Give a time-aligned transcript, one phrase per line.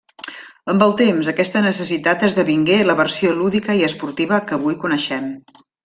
[0.73, 5.31] Amb el temps aquesta necessitat esdevingué la versió lúdica i esportiva que avui coneixem.